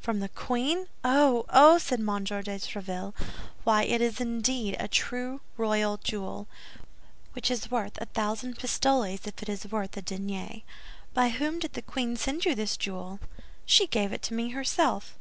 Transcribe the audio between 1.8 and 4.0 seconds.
M. de Tréville. "Why, it